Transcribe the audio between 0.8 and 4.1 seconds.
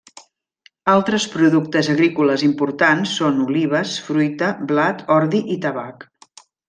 Altres productes agrícoles importants són olives,